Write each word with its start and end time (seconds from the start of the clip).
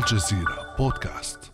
الجزيرة 0.00 0.74
بودكاست. 0.78 1.52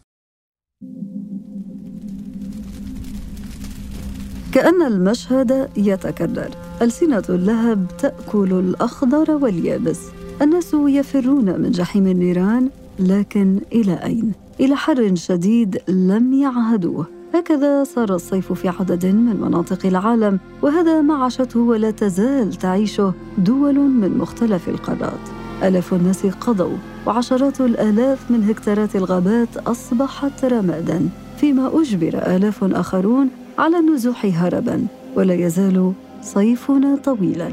كأن 4.52 4.82
المشهد 4.86 5.70
يتكرر. 5.76 6.50
ألسنة 6.82 7.22
اللهب 7.28 7.86
تأكل 7.98 8.52
الأخضر 8.52 9.30
واليابس. 9.30 10.00
الناس 10.42 10.74
يفرون 10.74 11.60
من 11.60 11.70
جحيم 11.70 12.06
النيران 12.06 12.70
لكن 12.98 13.60
إلى 13.72 13.94
أين؟ 14.04 14.32
إلى 14.60 14.76
حر 14.76 15.14
شديد 15.14 15.82
لم 15.88 16.32
يعهدوه. 16.32 17.06
هكذا 17.34 17.84
صار 17.84 18.14
الصيف 18.14 18.52
في 18.52 18.68
عدد 18.68 19.06
من 19.06 19.40
مناطق 19.40 19.86
العالم 19.86 20.38
وهذا 20.62 21.00
ما 21.00 21.14
عاشته 21.14 21.60
ولا 21.60 21.90
تزال 21.90 22.54
تعيشه 22.54 23.14
دول 23.38 23.74
من 23.74 24.18
مختلف 24.18 24.68
القارات. 24.68 25.28
آلاف 25.62 25.94
الناس 25.94 26.26
قضوا 26.26 26.76
وعشرات 27.06 27.60
الآلاف 27.60 28.30
من 28.30 28.44
هكتارات 28.48 28.96
الغابات 28.96 29.56
أصبحت 29.56 30.44
رمادا 30.44 31.08
فيما 31.36 31.80
أجبر 31.80 32.36
آلاف 32.36 32.64
آخرون 32.64 33.28
على 33.58 33.78
النزوح 33.78 34.26
هربا 34.42 34.86
ولا 35.16 35.34
يزال 35.34 35.92
صيفنا 36.22 36.96
طويلا. 37.04 37.48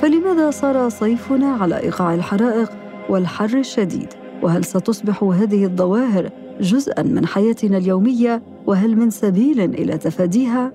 فلماذا 0.00 0.50
صار 0.50 0.88
صيفنا 0.88 1.46
على 1.46 1.80
إيقاع 1.80 2.14
الحرائق 2.14 2.70
والحر 3.08 3.58
الشديد؟ 3.58 4.08
وهل 4.42 4.64
ستصبح 4.64 5.22
هذه 5.22 5.64
الظواهر 5.64 6.30
جزءا 6.60 7.02
من 7.02 7.26
حياتنا 7.26 7.76
اليومية؟ 7.76 8.42
وهل 8.66 8.96
من 8.96 9.10
سبيل 9.10 9.60
إلى 9.60 9.98
تفاديها؟ 9.98 10.72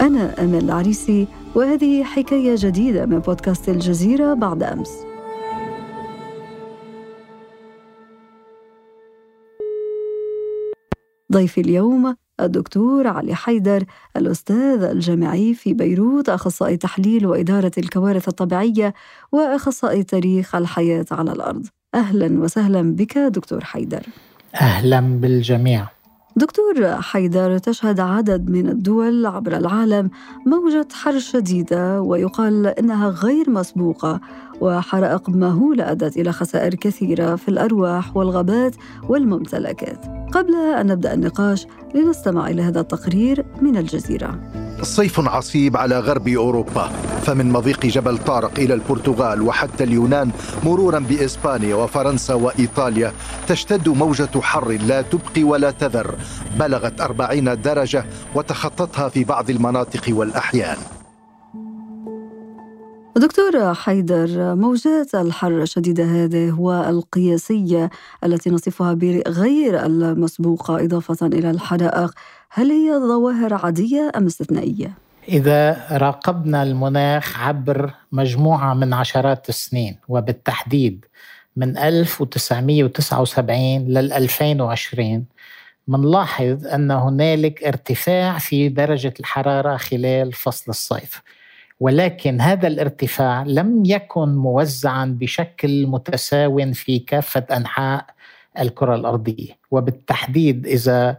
أنا 0.00 0.44
أمل 0.44 0.64
العريسي 0.64 1.26
وهذه 1.54 2.04
حكاية 2.04 2.54
جديدة 2.58 3.06
من 3.06 3.18
بودكاست 3.18 3.68
الجزيرة 3.68 4.34
بعد 4.34 4.62
أمس. 4.62 4.90
ضيفي 11.32 11.60
اليوم 11.60 12.16
الدكتور 12.40 13.06
علي 13.06 13.34
حيدر 13.34 13.84
الأستاذ 14.16 14.82
الجامعي 14.82 15.54
في 15.54 15.74
بيروت 15.74 16.28
أخصائي 16.28 16.76
تحليل 16.76 17.26
وإدارة 17.26 17.72
الكوارث 17.78 18.28
الطبيعية 18.28 18.94
وأخصائي 19.32 20.02
تاريخ 20.02 20.54
الحياة 20.54 21.06
على 21.10 21.32
الأرض. 21.32 21.66
أهلا 21.94 22.40
وسهلا 22.40 22.82
بك 22.96 23.18
دكتور 23.18 23.64
حيدر. 23.64 24.02
أهلا 24.60 25.00
بالجميع. 25.00 25.97
دكتور 26.38 27.02
حيدر 27.02 27.58
تشهد 27.58 28.00
عدد 28.00 28.50
من 28.50 28.68
الدول 28.68 29.26
عبر 29.26 29.56
العالم 29.56 30.10
موجة 30.46 30.88
حر 30.92 31.18
شديدة 31.18 32.02
ويقال 32.02 32.66
إنها 32.66 33.08
غير 33.08 33.50
مسبوقة 33.50 34.20
وحرائق 34.60 35.28
مهولة 35.28 35.90
أدت 35.90 36.16
إلى 36.16 36.32
خسائر 36.32 36.74
كثيرة 36.74 37.36
في 37.36 37.48
الأرواح 37.48 38.16
والغابات 38.16 38.76
والممتلكات. 39.08 40.06
قبل 40.32 40.54
أن 40.54 40.86
نبدأ 40.86 41.14
النقاش 41.14 41.66
لنستمع 41.94 42.48
إلى 42.48 42.62
هذا 42.62 42.80
التقرير 42.80 43.44
من 43.62 43.76
الجزيرة. 43.76 44.40
صيف 44.82 45.28
عصيب 45.28 45.76
على 45.76 45.98
غرب 45.98 46.28
أوروبا. 46.28 46.90
فمن 47.26 47.52
مضيق 47.52 47.86
جبل 47.86 48.18
طارق 48.18 48.58
إلى 48.58 48.74
البرتغال 48.74 49.42
وحتى 49.42 49.84
اليونان 49.84 50.30
مرورا 50.64 50.98
بإسبانيا 50.98 51.74
وفرنسا 51.74 52.34
وإيطاليا 52.34 53.12
تشتد 53.48 53.88
موجة 53.88 54.40
حر 54.40 54.68
لا 54.68 55.02
تبقي 55.02 55.42
ولا 55.42 55.70
تذر 55.70 56.14
بلغت 56.58 57.00
أربعين 57.00 57.60
درجة 57.62 58.04
وتخطتها 58.34 59.08
في 59.08 59.24
بعض 59.24 59.50
المناطق 59.50 60.04
والأحيان. 60.08 60.97
دكتور 63.18 63.74
حيدر 63.74 64.54
موجات 64.54 65.14
الحر 65.14 65.62
الشديدة 65.62 66.04
هذه 66.04 66.60
والقياسية 66.60 67.90
التي 68.24 68.50
نصفها 68.50 68.94
بغير 68.94 69.86
المسبوقة 69.86 70.84
إضافة 70.84 71.26
إلى 71.26 71.50
الحرائق 71.50 72.10
هل 72.50 72.70
هي 72.70 72.92
ظواهر 72.92 73.54
عادية 73.54 74.12
أم 74.16 74.26
استثنائية؟ 74.26 74.92
إذا 75.28 75.86
راقبنا 75.90 76.62
المناخ 76.62 77.40
عبر 77.40 77.94
مجموعة 78.12 78.74
من 78.74 78.92
عشرات 78.92 79.48
السنين 79.48 79.96
وبالتحديد 80.08 81.04
من 81.56 81.78
1979 81.78 83.58
لل 83.88 84.12
2020 84.12 85.24
منلاحظ 85.88 86.66
أن 86.66 86.90
هنالك 86.90 87.64
ارتفاع 87.64 88.38
في 88.38 88.68
درجة 88.68 89.14
الحرارة 89.20 89.76
خلال 89.76 90.32
فصل 90.32 90.70
الصيف 90.70 91.22
ولكن 91.80 92.40
هذا 92.40 92.66
الارتفاع 92.68 93.42
لم 93.42 93.82
يكن 93.86 94.28
موزعا 94.36 95.16
بشكل 95.20 95.86
متساو 95.86 96.72
في 96.72 96.98
كافة 96.98 97.46
أنحاء 97.56 98.06
الكرة 98.58 98.94
الأرضية. 98.94 99.52
وبالتحديد 99.70 100.66
إذا 100.66 101.18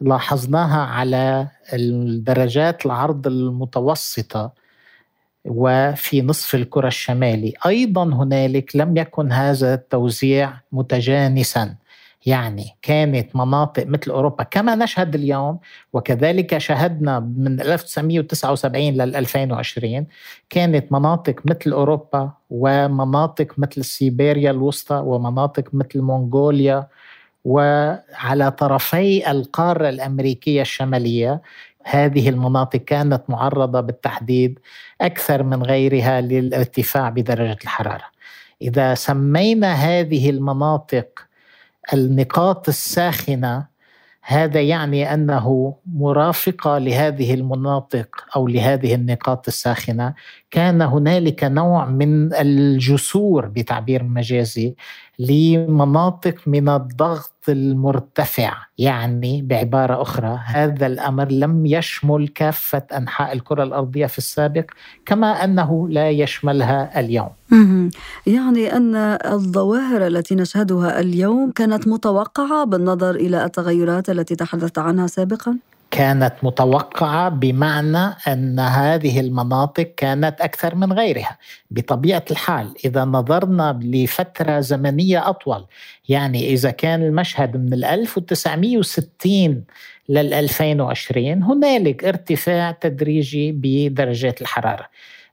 لاحظناها 0.00 0.80
على 0.80 1.48
الدرجات 1.72 2.86
العرض 2.86 3.26
المتوسطة 3.26 4.52
وفي 5.44 6.22
نصف 6.22 6.54
الكرة 6.54 6.88
الشمالي 6.88 7.52
أيضا 7.66 8.04
هنالك 8.04 8.76
لم 8.76 8.96
يكن 8.96 9.32
هذا 9.32 9.74
التوزيع 9.74 10.52
متجانسا. 10.72 11.74
يعني 12.26 12.76
كانت 12.82 13.36
مناطق 13.36 13.86
مثل 13.86 14.10
أوروبا 14.10 14.44
كما 14.44 14.74
نشهد 14.74 15.14
اليوم 15.14 15.58
وكذلك 15.92 16.58
شهدنا 16.58 17.20
من 17.20 17.60
1979 17.60 18.82
لل 18.82 19.16
2020 19.16 20.06
كانت 20.50 20.92
مناطق 20.92 21.34
مثل 21.44 21.72
أوروبا 21.72 22.30
ومناطق 22.50 23.52
مثل 23.58 23.84
سيبيريا 23.84 24.50
الوسطى 24.50 25.02
ومناطق 25.06 25.64
مثل 25.72 26.00
منغوليا 26.00 26.86
وعلى 27.44 28.50
طرفي 28.50 29.30
القارة 29.30 29.88
الأمريكية 29.88 30.62
الشمالية 30.62 31.42
هذه 31.84 32.28
المناطق 32.28 32.78
كانت 32.78 33.22
معرضة 33.28 33.80
بالتحديد 33.80 34.58
أكثر 35.00 35.42
من 35.42 35.62
غيرها 35.62 36.20
للارتفاع 36.20 37.08
بدرجة 37.08 37.58
الحرارة. 37.64 38.04
إذا 38.62 38.94
سمينا 38.94 39.72
هذه 39.72 40.30
المناطق 40.30 41.29
النقاط 41.94 42.68
الساخنة 42.68 43.66
هذا 44.22 44.60
يعني 44.60 45.14
أنه 45.14 45.76
مرافقة 45.86 46.78
لهذه 46.78 47.34
المناطق 47.34 48.08
أو 48.36 48.48
لهذه 48.48 48.94
النقاط 48.94 49.48
الساخنة. 49.48 50.14
كان 50.50 50.82
هنالك 50.82 51.44
نوع 51.44 51.86
من 51.86 52.34
الجسور 52.34 53.46
بتعبير 53.46 54.02
مجازي 54.02 54.74
لمناطق 55.20 56.34
من 56.46 56.68
الضغط 56.68 57.32
المرتفع 57.48 58.52
يعني 58.78 59.42
بعبارة 59.42 60.02
أخرى 60.02 60.40
هذا 60.44 60.86
الأمر 60.86 61.32
لم 61.32 61.66
يشمل 61.66 62.28
كافة 62.28 62.82
أنحاء 62.96 63.32
الكرة 63.32 63.62
الأرضية 63.62 64.06
في 64.06 64.18
السابق 64.18 64.64
كما 65.06 65.44
أنه 65.44 65.88
لا 65.88 66.10
يشملها 66.10 67.00
اليوم. 67.00 67.28
يعني 68.26 68.76
أن 68.76 68.94
الظواهر 69.24 70.06
التي 70.06 70.34
نشهدها 70.34 71.00
اليوم 71.00 71.50
كانت 71.50 71.88
متوقعة 71.88 72.64
بالنظر 72.64 73.14
إلى 73.14 73.44
التغيرات 73.44 74.10
التي 74.10 74.34
تحدثت 74.34 74.78
عنها 74.78 75.06
سابقا؟ 75.06 75.56
كانت 75.90 76.34
متوقعة 76.42 77.28
بمعنى 77.28 78.14
أن 78.28 78.60
هذه 78.60 79.20
المناطق 79.20 79.92
كانت 79.96 80.40
أكثر 80.40 80.74
من 80.74 80.92
غيرها. 80.92 81.38
بطبيعة 81.70 82.24
الحال 82.30 82.74
إذا 82.84 83.04
نظرنا 83.04 83.80
لفترة 83.82 84.60
زمنية 84.60 85.28
أطول 85.28 85.66
يعني 86.08 86.52
إذا 86.52 86.70
كان 86.70 87.02
المشهد 87.02 87.56
من 87.56 87.84
1960 87.84 89.64
لل 90.08 90.34
2020 90.34 91.42
هنالك 91.42 92.04
ارتفاع 92.04 92.70
تدريجي 92.70 93.52
بدرجات 93.52 94.40
الحرارة. 94.42 94.86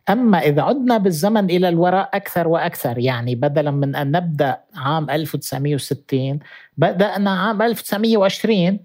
أما 0.09 0.39
إذا 0.39 0.62
عدنا 0.62 0.97
بالزمن 0.97 1.45
إلى 1.50 1.69
الوراء 1.69 2.09
أكثر 2.13 2.48
وأكثر 2.48 2.98
يعني 3.00 3.36
بدلا 3.36 3.71
من 3.71 3.95
أن 3.95 4.12
نبدأ 4.12 4.57
عام 4.75 5.10
1960 5.10 6.39
بدأنا 6.77 7.31
عام 7.31 7.62
1920 7.62 8.80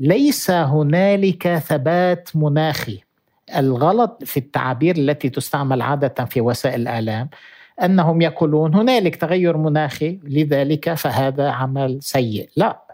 ليس 0.00 0.50
هنالك 0.50 1.58
ثبات 1.58 2.28
مناخي. 2.34 3.00
الغلط 3.56 4.24
في 4.24 4.36
التعابير 4.36 4.96
التي 4.96 5.28
تستعمل 5.28 5.82
عادة 5.82 6.24
في 6.24 6.40
وسائل 6.40 6.80
الإعلام 6.80 7.28
أنهم 7.82 8.22
يقولون 8.22 8.74
هنالك 8.74 9.16
تغير 9.16 9.56
مناخي 9.56 10.20
لذلك 10.24 10.94
فهذا 10.94 11.50
عمل 11.50 11.98
سيء. 12.02 12.48
لا. 12.56 12.85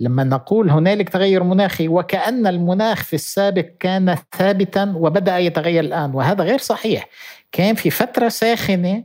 لما 0.00 0.24
نقول 0.24 0.70
هنالك 0.70 1.08
تغير 1.08 1.42
مناخي 1.42 1.88
وكأن 1.88 2.46
المناخ 2.46 3.04
في 3.04 3.14
السابق 3.14 3.66
كان 3.80 4.16
ثابتا 4.38 4.94
وبدأ 4.96 5.38
يتغير 5.38 5.84
الآن 5.84 6.14
وهذا 6.14 6.44
غير 6.44 6.58
صحيح. 6.58 7.08
كان 7.52 7.74
في 7.74 7.90
فترة 7.90 8.28
ساخنة 8.28 9.04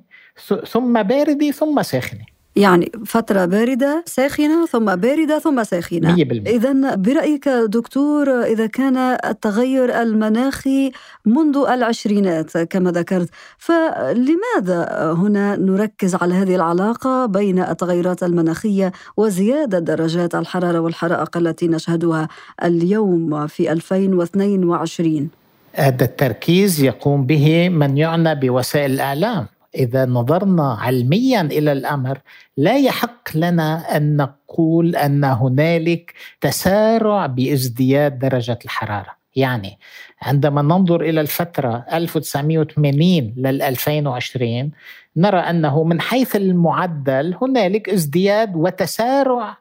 ثم 0.67 1.03
باردة 1.03 1.51
ثم 1.51 1.81
ساخنة. 1.81 2.31
يعني 2.56 2.92
فترة 3.06 3.45
باردة 3.45 4.03
ساخنة 4.07 4.65
ثم 4.65 4.95
باردة 4.95 5.39
ثم 5.39 5.63
ساخنة. 5.63 6.15
إذا 6.48 6.95
برأيك 6.95 7.50
دكتور 7.50 8.44
إذا 8.44 8.65
كان 8.68 8.98
التغير 9.25 10.01
المناخي 10.01 10.92
منذ 11.25 11.57
العشرينات 11.69 12.57
كما 12.57 12.92
ذكرت 12.92 13.30
فلماذا 13.57 15.12
هنا 15.18 15.56
نركز 15.56 16.15
على 16.15 16.33
هذه 16.33 16.56
العلاقة 16.56 17.25
بين 17.25 17.59
التغيرات 17.59 18.24
المناخية 18.24 18.92
وزيادة 19.18 19.80
درجات 19.80 20.36
الحرارة 20.36 20.80
والحرائق 20.80 21.38
التي 21.38 21.68
نشهدها 21.68 22.27
اليوم 22.63 23.47
في 23.47 23.71
2022 23.71 25.30
هذا 25.74 26.06
التركيز 26.06 26.83
يقوم 26.83 27.25
به 27.25 27.69
من 27.69 27.97
يعنى 27.97 28.36
بوسائل 28.36 28.92
الإعلام. 28.92 29.47
إذا 29.75 30.06
نظرنا 30.06 30.77
علميا 30.81 31.41
إلى 31.41 31.71
الأمر 31.71 32.19
لا 32.57 32.77
يحق 32.77 33.38
لنا 33.38 33.97
أن 33.97 34.18
نقول 34.18 34.95
أن 34.95 35.23
هنالك 35.23 36.13
تسارع 36.41 37.25
بازدياد 37.25 38.19
درجه 38.19 38.59
الحرارة. 38.65 39.21
يعني 39.35 39.79
عندما 40.21 40.62
ننظر 40.62 41.01
إلى 41.01 41.21
الفترة 41.21 41.85
1980 41.94 43.33
لل 43.38 43.62
2020 43.62 44.71
نرى 45.18 45.39
أنه 45.39 45.83
من 45.83 46.01
حيث 46.01 46.35
المعدل 46.35 47.35
هنالك 47.41 47.89
ازدياد 47.89 48.56
وتسارع 48.56 49.57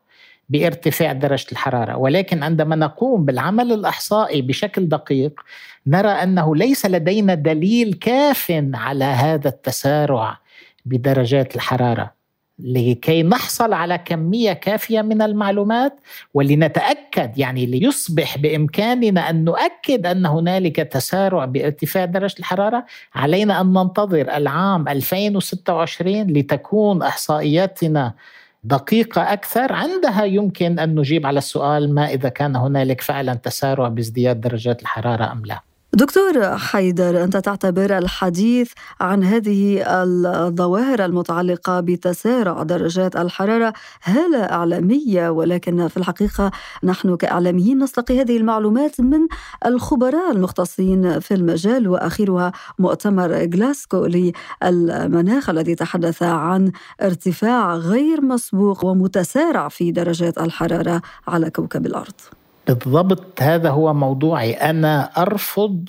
بارتفاع 0.51 1.13
درجة 1.13 1.47
الحرارة. 1.53 1.97
ولكن 1.97 2.43
عندما 2.43 2.77
نقوم 2.77 3.25
بالعمل 3.25 3.73
الإحصائي 3.73 4.43
بشكل 4.43 4.89
دقيق 4.89 5.41
نرى 5.87 6.09
أنه 6.09 6.57
ليس 6.57 6.87
لدينا 6.87 7.35
دليل 7.35 7.95
كاف 7.95 8.47
على 8.75 9.05
هذا 9.05 9.49
التسارع 9.49 10.39
بدرجات 10.85 11.57
الحرارة. 11.57 12.21
لكي 12.65 13.23
نحصل 13.23 13.73
على 13.73 13.99
كمية 13.99 14.53
كافية 14.53 15.03
من 15.03 15.23
المعلومات 15.23 16.01
ولنتأكد 16.35 17.39
يعني 17.39 17.67
ليصبح 17.67 18.39
بإمكاننا 18.39 19.31
أن 19.31 19.45
نؤكد 19.45 20.07
أن 20.07 20.27
هنالك 20.27 20.77
تسارع 20.77 21.45
بارتفاع 21.45 22.05
درجة 22.05 22.35
الحرارة 22.39 22.85
علينا 23.15 23.61
أن 23.61 23.73
ننتظر 23.73 24.37
العام 24.37 24.89
2026 24.89 26.23
لتكون 26.23 27.03
إحصائياتنا 27.03 28.15
دقيقة 28.63 29.33
أكثر. 29.33 29.73
عندها 29.73 30.25
يمكن 30.25 30.79
أن 30.79 30.95
نجيب 30.95 31.27
على 31.27 31.39
السؤال 31.39 31.95
ما 31.95 32.07
إذا 32.07 32.29
كان 32.29 32.57
هنالك 32.57 33.01
فعلا 33.01 33.35
تسارع 33.35 33.89
بازدياد 33.89 34.41
درجات 34.41 34.83
الحرارة 34.83 35.33
أم 35.33 35.43
لا. 35.47 35.70
دكتور 35.93 36.59
حيدر 36.59 37.25
أنت 37.25 37.37
تعتبر 37.37 37.99
الحديث 37.99 38.73
عن 39.01 39.25
هذه 39.25 39.83
الظواهر 39.87 41.05
المتعلقة 41.05 41.81
بتسارع 41.81 42.63
درجات 42.63 43.17
الحرارة 43.17 43.73
هالة 44.05 44.43
إعلامية 44.45 45.29
ولكن 45.29 45.89
في 45.89 45.97
الحقيقة 45.97 46.51
نحن 46.85 47.17
كإعلاميين 47.17 47.79
نستقي 47.79 48.21
هذه 48.21 48.37
المعلومات 48.37 49.01
من 49.01 49.21
الخبراء 49.67 50.31
المختصين 50.33 51.21
في 51.21 51.35
المجال 51.35 51.89
وآخرها 51.89 52.53
مؤتمر 52.79 53.45
جلاسكو 53.45 54.07
للمناخ 54.07 55.51
الذي 55.51 55.75
تحدث 55.75 56.23
عن 56.23 56.73
ارتفاع 57.03 57.75
غير 57.75 58.21
مسبوق 58.21 58.85
ومتسارع 58.85 59.69
في 59.69 59.93
درجات 59.93 60.39
الحرارة 60.39 61.03
على 61.29 61.51
كوكب 61.51 61.87
الأرض. 61.87 62.40
بالضبط 62.75 63.43
هذا 63.43 63.71
هو 63.71 63.95
موضوعي 63.95 64.53
أنا 64.53 65.05
أرفض 65.23 65.89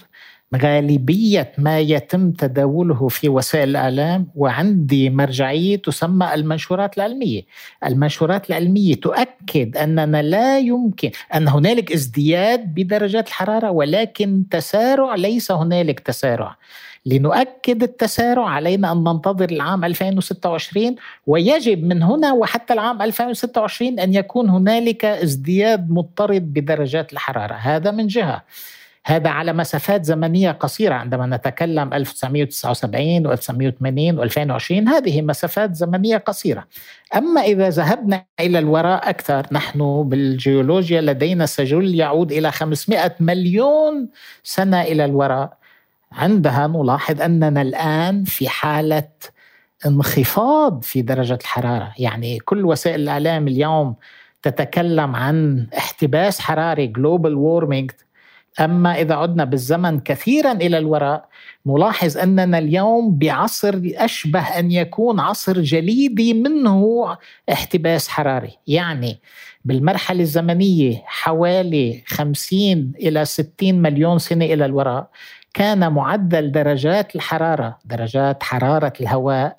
غالبية 0.56 1.51
ما 1.57 1.80
يتم 1.80 2.31
تداوله 2.31 3.07
في 3.07 3.30
وسائل 3.30 3.69
الإعلام 3.69 4.28
وعندي 4.36 5.10
مرجعية 5.10 5.75
تسمى 5.75 6.33
المنشورات 6.33 6.98
العلمية. 6.98 7.42
المنشورات 7.86 8.50
العلمية 8.50 8.95
تؤكد 8.95 9.78
أننا 9.78 10.22
لا 10.22 10.60
يمكن 10.60 11.12
أن 11.36 11.48
هنالك 11.48 11.92
ازدياد 11.92 12.74
بدرجات 12.74 13.28
الحرارة 13.28 13.72
ولكن 13.72 14.44
تسارع 14.51 15.16
ليس 15.16 15.51
هنالك 15.51 16.00
تسارع. 16.00 16.56
لنؤكد 17.06 17.83
التسارع 17.83 18.50
علينا 18.50 18.92
أن 18.92 19.03
ننتظر 19.03 19.50
العام 19.50 19.86
2026 19.86 20.95
ويجب 21.27 21.83
من 21.83 22.03
هنا 22.03 22.33
وحتى 22.33 22.74
العام 22.74 23.01
2026 23.01 24.00
أن 24.00 24.13
يكون 24.13 24.50
هنالك 24.50 25.06
ازدياد 25.06 25.89
مضطرد 25.89 26.53
بدرجات 26.53 27.13
الحرارة. 27.13 27.53
هذا 27.53 27.92
من 27.92 28.07
جهة. 28.07 28.44
هذا 29.06 29.30
على 29.30 29.53
مسافات 29.53 30.06
زمنية 30.06 30.51
قصيرة 30.51 30.94
عندما 30.94 31.25
نتكلم 31.25 31.94
1979 31.94 33.36
و1980 33.36 34.30
و2020 34.30 34.71
هذه 34.71 35.21
مسافات 35.21 35.75
زمنية 35.75 36.18
قصيرة. 36.18 36.68
أما 37.15 37.42
إذا 37.42 37.69
ذهبنا 37.69 38.25
إلى 38.39 38.59
الوراء 38.59 39.09
أكثر 39.09 39.45
نحن 39.51 40.04
بالجيولوجيا 40.04 41.01
لدينا 41.01 41.45
سجل 41.45 41.95
يعود 41.95 42.31
إلى 42.31 42.51
500 42.51 43.15
مليون 43.19 44.09
سنة 44.44 44.81
إلى 44.81 45.06
الوراء. 45.06 45.60
عندها 46.11 46.67
نلاحظ 46.67 47.21
أننا 47.21 47.61
الآن 47.61 48.23
في 48.23 48.49
حالة 48.49 49.09
انخفاض 49.85 50.83
في 50.83 51.01
درجة 51.01 51.37
الحرارة، 51.41 51.93
يعني 51.99 52.39
كل 52.39 52.65
وسائل 52.65 53.01
الإعلام 53.01 53.47
اليوم 53.47 53.95
تتكلم 54.43 55.15
عن 55.15 55.67
احتباس 55.77 56.39
حراري 56.39 56.87
global 56.88 57.35
warming 57.35 57.91
أما 58.59 59.01
إذا 59.01 59.15
عدنا 59.15 59.43
بالزمن 59.43 59.99
كثيرا 59.99 60.51
إلى 60.51 60.77
الوراء 60.77 61.25
نلاحظ 61.65 62.17
أننا 62.17 62.57
اليوم 62.57 63.17
بعصر 63.17 63.81
أشبه 63.85 64.39
أن 64.41 64.71
يكون 64.71 65.19
عصر 65.19 65.61
جليدي 65.61 66.33
منه 66.33 67.17
احتباس 67.51 68.07
حراري، 68.07 68.57
يعني 68.67 69.19
بالمرحلة 69.65 70.21
الزمنية 70.21 71.03
حوالي 71.05 72.03
50 72.07 72.91
إلى 72.99 73.25
60 73.25 73.81
مليون 73.81 74.19
سنة 74.19 74.45
إلى 74.45 74.65
الوراء. 74.65 75.09
كان 75.53 75.92
معدل 75.92 76.51
درجات 76.51 77.15
الحرارة. 77.15 77.77
درجات 77.86 78.44
حرارة 78.44 78.94
الهواء 79.02 79.56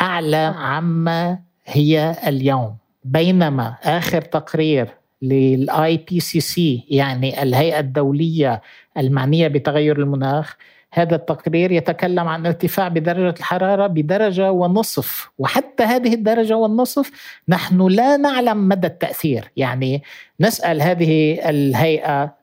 أعلى 0.00 0.54
عما 0.56 1.38
هي 1.66 2.16
اليوم. 2.26 2.76
بينما 3.04 3.74
آخر 3.84 4.22
تقرير 4.22 4.88
لل 5.22 5.96
IPCC 5.96 6.84
يعني 6.90 7.42
الهيئة 7.42 7.78
الدولية 7.78 8.62
المعنية 8.96 9.48
بتغير 9.48 9.98
المناخ 9.98 10.56
هذا 10.92 11.16
التقرير 11.16 11.72
يتكلم 11.72 12.28
عن 12.28 12.46
ارتفاع 12.46 12.88
بدرجة 12.88 13.34
الحرارة 13.38 13.86
بدرجة 13.86 14.52
ونصف. 14.52 15.30
وحتى 15.38 15.84
هذه 15.84 16.14
الدرجة 16.14 16.56
والنصف 16.56 17.10
نحن 17.48 17.86
لا 17.86 18.16
نعلم 18.16 18.68
مدى 18.68 18.86
التأثير. 18.86 19.50
يعني 19.56 20.02
نسأل 20.40 20.82
هذه 20.82 21.38
الهيئة 21.50 22.34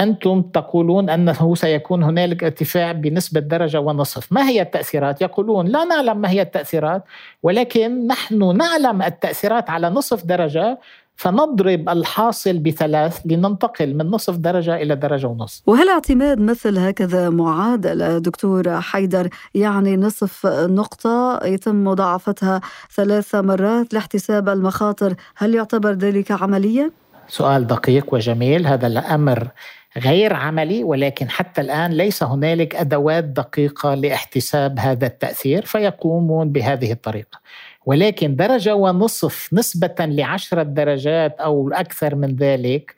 أنتم 0.00 0.42
تقولون 0.42 1.10
أنه 1.10 1.54
سيكون 1.54 2.02
هنالك 2.02 2.44
ارتفاع 2.44 2.92
بنسبة 2.92 3.40
درجة 3.40 3.80
ونصف 3.80 4.32
ما 4.32 4.48
هي 4.48 4.62
التأثيرات؟ 4.62 5.22
يقولون 5.22 5.66
لا 5.66 5.84
نعلم 5.84 6.20
ما 6.20 6.30
هي 6.30 6.42
التأثيرات 6.42 7.04
ولكن 7.42 8.06
نحن 8.06 8.56
نعلم 8.56 9.02
التأثيرات 9.02 9.70
على 9.70 9.90
نصف 9.90 10.24
درجة 10.24 10.78
فنضرب 11.16 11.88
الحاصل 11.88 12.58
بثلاث 12.58 13.20
لننتقل 13.24 13.94
من 13.94 14.06
نصف 14.06 14.36
درجة 14.36 14.76
إلى 14.76 14.96
درجة 14.96 15.26
ونصف 15.26 15.62
وهل 15.66 15.88
اعتماد 15.88 16.40
مثل 16.40 16.78
هكذا 16.78 17.30
معادلة 17.30 18.18
دكتور 18.18 18.80
حيدر 18.80 19.28
يعني 19.54 19.96
نصف 19.96 20.46
نقطة 20.46 21.40
يتم 21.44 21.84
مضاعفتها 21.84 22.60
ثلاث 22.94 23.34
مرات 23.34 23.94
لاحتساب 23.94 24.48
المخاطر 24.48 25.14
هل 25.36 25.54
يعتبر 25.54 25.92
ذلك 25.92 26.32
عمليا؟ 26.32 26.90
سؤال 27.28 27.66
دقيق 27.66 28.14
وجميل 28.14 28.66
هذا 28.66 28.86
الأمر 28.86 29.48
غير 29.96 30.32
عملي 30.34 30.84
ولكن 30.84 31.30
حتى 31.30 31.60
الآن 31.60 31.92
ليس 31.92 32.22
هنالك 32.22 32.74
أدوات 32.76 33.24
دقيقة 33.24 33.94
لاحتساب 33.94 34.78
هذا 34.78 35.06
التأثير 35.06 35.64
فيقومون 35.64 36.52
بهذه 36.52 36.92
الطريقة. 36.92 37.40
ولكن 37.86 38.36
درجة 38.36 38.74
ونصف 38.74 39.48
نسبة 39.52 39.94
لعشرة 40.00 40.62
درجات 40.62 41.40
أو 41.40 41.70
أكثر 41.72 42.14
من 42.14 42.36
ذلك 42.36 42.94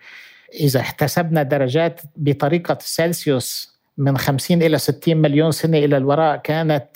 إذا 0.54 0.80
احتسبنا 0.80 1.42
درجات 1.42 2.00
بطريقة 2.16 2.78
سلسيوس 2.80 3.78
من 3.98 4.18
50 4.18 4.62
إلى 4.62 4.78
60 4.78 5.16
مليون 5.16 5.50
سنة 5.50 5.78
إلى 5.78 5.96
الوراء 5.96 6.36
كانت 6.36 6.88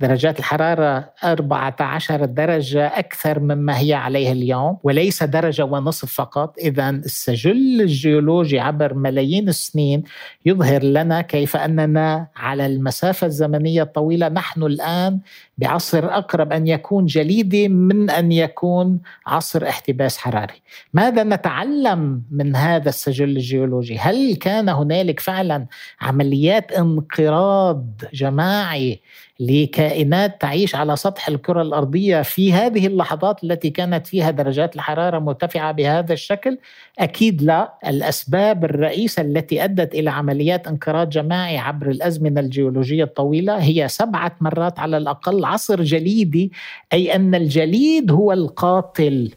درجات 0.00 0.38
الحرارة 0.38 1.10
14 1.24 2.24
درجة 2.24 2.86
أكثر 2.86 3.40
مما 3.40 3.78
هي 3.78 3.94
عليه 3.94 4.32
اليوم 4.32 4.78
وليس 4.82 5.22
درجة 5.22 5.64
ونصف 5.64 6.12
فقط. 6.12 6.58
إذا 6.58 6.90
السجل 6.90 7.80
الجيولوجي 7.80 8.60
عبر 8.60 8.94
ملايين 8.94 9.48
السنين 9.48 10.02
يظهر 10.46 10.82
لنا 10.82 11.20
كيف 11.20 11.56
أننا 11.56 12.26
على 12.36 12.66
المسافة 12.66 13.26
الزمنية 13.26 13.82
الطويلة 13.82 14.28
نحن 14.28 14.62
الآن 14.62 15.20
بعصر 15.58 16.04
أقرب 16.06 16.52
أن 16.52 16.66
يكون 16.66 17.06
جليدي 17.06 17.68
من 17.68 18.10
أن 18.10 18.32
يكون 18.32 19.00
عصر 19.26 19.68
احتباس 19.68 20.18
حراري. 20.18 20.62
ماذا 20.94 21.24
نتعلم 21.24 22.22
من 22.30 22.56
هذا 22.56 22.88
السجل 22.88 23.28
الجيولوجي؟ 23.28 23.98
هل 23.98 24.36
كان 24.36 24.68
هنالك 24.68 25.20
فعلا 25.20 25.66
عمليات 26.00 26.72
انقراض 26.72 27.84
جماعي 28.12 29.00
لكائنات 29.40 30.40
تعيش 30.40 30.74
على 30.74 30.96
سطح 30.96 31.28
الكرة 31.28 31.62
الأرضية 31.62 32.22
في 32.22 32.52
هذه 32.52 32.86
اللحظات 32.86 33.44
التي 33.44 33.70
كانت 33.70 34.06
فيها 34.06 34.30
درجات 34.30 34.74
الحرارة 34.76 35.18
مرتفعة 35.18 35.72
بهذا 35.72 36.12
الشكل؟ 36.12 36.58
أكيد 36.98 37.42
لا، 37.42 37.74
الأسباب 37.86 38.64
الرئيسة 38.64 39.22
التي 39.22 39.64
أدت 39.64 39.94
إلى 39.94 40.10
عمليات 40.10 40.66
انقراض 40.66 41.08
جماعي 41.08 41.58
عبر 41.58 41.90
الأزمنة 41.90 42.40
الجيولوجية 42.40 43.04
الطويلة 43.04 43.56
هي 43.56 43.88
سبعة 43.88 44.36
مرات 44.40 44.78
على 44.78 44.96
الأقل 44.96 45.44
عصر 45.44 45.82
جليدي 45.82 46.52
أي 46.92 47.14
أن 47.14 47.34
الجليد 47.34 48.10
هو 48.10 48.32
القاتل. 48.32 49.30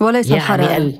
وليس 0.00 0.26
يعني 0.30 0.40
الحرارة. 0.40 0.92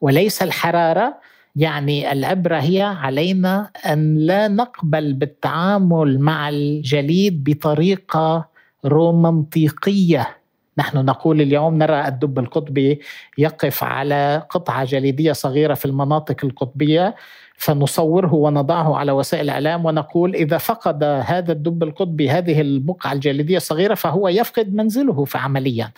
وليس 0.00 0.42
الحرارة. 0.42 1.31
يعني 1.56 2.12
العبره 2.12 2.56
هي 2.56 2.82
علينا 2.82 3.70
أن 3.86 4.18
لا 4.18 4.48
نقبل 4.48 5.12
بالتعامل 5.12 6.18
مع 6.18 6.48
الجليد 6.48 7.44
بطريقة 7.44 8.48
رومانطيقيه 8.84 10.36
نحن 10.78 10.98
نقول 10.98 11.40
اليوم 11.40 11.78
نرى 11.78 12.08
الدب 12.08 12.38
القطبي 12.38 13.00
يقف 13.38 13.84
على 13.84 14.46
قطعة 14.50 14.84
جليدية 14.84 15.32
صغيرة 15.32 15.74
في 15.74 15.84
المناطق 15.84 16.44
القطبية 16.44 17.14
فنصوره 17.56 18.34
ونضعه 18.34 18.96
على 18.96 19.12
وسائل 19.12 19.44
الإعلام 19.44 19.84
ونقول 19.84 20.34
إذا 20.34 20.58
فقد 20.58 21.04
هذا 21.04 21.52
الدب 21.52 21.82
القطبي 21.82 22.30
هذه 22.30 22.60
البقعه 22.60 23.12
الجليدية 23.12 23.56
الصغيرة 23.56 23.94
فهو 23.94 24.28
يفقد 24.28 24.74
منزله 24.74 25.24
فعمليا. 25.24 25.90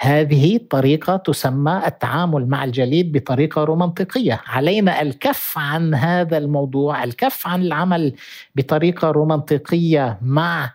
هذه 0.00 0.60
طريقة 0.70 1.16
تسمى 1.16 1.82
التعامل 1.86 2.46
مع 2.48 2.64
الجليد 2.64 3.12
بطريقة 3.12 3.64
رومانطيقية 3.64 4.40
علينا 4.46 5.02
الكف 5.02 5.58
عن 5.58 5.94
هذا 5.94 6.38
الموضوع 6.38 7.04
الكف 7.04 7.46
عن 7.46 7.62
العمل 7.62 8.14
بطريقة 8.56 9.10
رومانطيقية 9.10 10.18
مع 10.22 10.72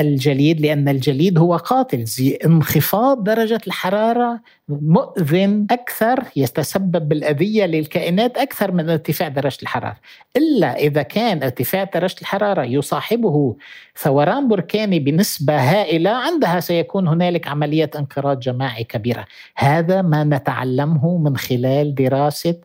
الجليد 0.00 0.60
لأن 0.60 0.88
الجليد 0.88 1.38
هو 1.38 1.56
قاتل 1.56 2.04
انخفاض 2.44 3.24
درجة 3.24 3.60
الحرارة 3.66 4.40
مؤذن 4.68 5.66
أكثر 5.70 6.24
يتسبب 6.36 7.08
بالأذية 7.08 7.66
للكائنات 7.66 8.38
أكثر 8.38 8.72
من 8.72 8.90
ارتفاع 8.90 9.28
درجة 9.28 9.58
الحرارة. 9.62 9.96
إلا 10.36 10.76
إذا 10.76 11.02
كان 11.02 11.42
ارتفاع 11.42 11.84
درجة 11.84 12.16
الحرارة 12.20 12.62
يصاحبه 12.62 13.56
ثوران 13.96 14.48
بركاني 14.48 14.98
بنسبة 14.98 15.56
هائلة 15.56 16.10
عندها 16.10 16.60
سيكون 16.60 17.08
هنالك 17.08 17.48
عملية 17.48 17.90
انقراض 17.98 18.40
جماعي 18.40 18.84
كبيرة. 18.84 19.24
هذا 19.56 20.02
ما 20.02 20.24
نتعلمه 20.24 21.18
من 21.18 21.36
خلال 21.36 21.94
دراسة 21.94 22.56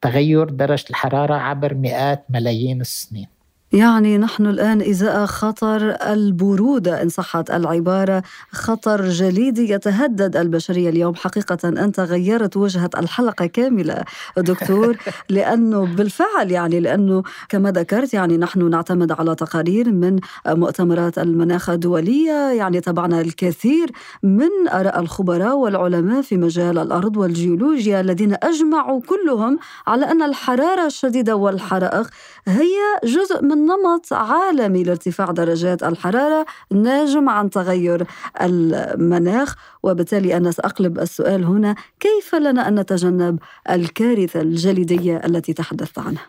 تغير 0.00 0.44
درجة 0.44 0.84
الحرارة 0.90 1.34
عبر 1.34 1.74
مئات 1.74 2.24
ملايين 2.30 2.80
السنين. 2.80 3.35
يعني 3.76 4.18
نحن 4.18 4.46
الآن 4.46 4.82
إزاء 4.82 5.26
خطر 5.26 5.96
البرودة. 6.12 7.02
إن 7.02 7.08
صحت 7.08 7.50
العبارة 7.50 8.22
خطر 8.50 9.08
جليدي 9.08 9.70
يتهدد 9.70 10.36
البشرية 10.36 10.88
اليوم. 10.88 11.14
حقيقة 11.14 11.68
أنت 11.68 12.00
غيرت 12.00 12.56
وجهة 12.56 12.90
الحلقة 12.98 13.46
كاملة. 13.46 14.04
دكتور 14.36 14.96
لأنه 15.36 15.86
بالفعل 15.96 16.50
يعني 16.50 16.80
لأنه 16.80 17.22
كما 17.48 17.70
ذكرت 17.70 18.14
يعني 18.14 18.36
نحن 18.36 18.70
نعتمد 18.70 19.12
على 19.12 19.34
تقارير 19.34 19.92
من 19.92 20.18
مؤتمرات 20.46 21.18
المناخ 21.18 21.70
الدولية 21.70 22.52
يعني 22.52 22.80
تبعنا 22.80 23.20
الكثير 23.20 23.90
من 24.22 24.68
آراء 24.72 25.00
الخبراء 25.00 25.56
والعلماء 25.56 26.22
في 26.22 26.36
مجال 26.36 26.78
الأرض 26.78 27.16
والجيولوجيا 27.16 28.00
الذين 28.00 28.36
أجمعوا 28.42 29.00
كلهم 29.00 29.58
على 29.86 30.10
أن 30.10 30.22
الحرارة 30.22 30.86
الشديدة 30.86 31.36
والحرائق 31.36 32.06
هي 32.48 32.76
جزء 33.04 33.42
من 33.42 33.65
نمط 33.66 34.12
عالمي 34.12 34.82
لارتفاع 34.82 35.30
درجات 35.30 35.82
الحرارة 35.82 36.46
ناجم 36.72 37.28
عن 37.28 37.50
تغير 37.50 38.06
المناخ 38.42 39.56
وبالتالي 39.82 40.36
أنا 40.36 40.50
سأقلب 40.50 40.98
السؤال 40.98 41.44
هنا 41.44 41.74
كيف 42.00 42.34
لنا 42.34 42.68
أن 42.68 42.80
نتجنب 42.80 43.38
الكارثة 43.70 44.40
الجليدية 44.40 45.16
التي 45.16 45.52
تحدثت 45.52 45.98
عنها؟ 45.98 46.26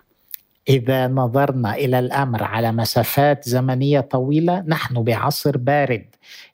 إذا 0.69 1.07
نظرنا 1.07 1.75
إلى 1.75 1.99
الأمر 1.99 2.43
على 2.43 2.71
مسافات 2.71 3.49
زمنية 3.49 3.99
طويلة 3.99 4.63
نحن 4.67 5.03
بعصر 5.03 5.57
بارد 5.57 6.05